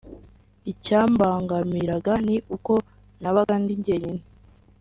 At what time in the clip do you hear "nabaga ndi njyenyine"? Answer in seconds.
3.21-4.23